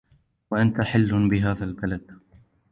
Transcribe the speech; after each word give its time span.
وأنت 0.51 0.81
حل 0.81 1.29
بهذا 1.29 1.65
البلد 1.65 2.17